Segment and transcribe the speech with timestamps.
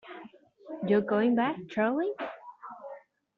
[0.87, 2.09] You're going back, Charley?